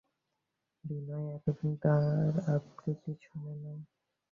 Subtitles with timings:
[0.83, 3.79] বিনয় এতদিন তাহার আবৃত্তি শোনে নাই।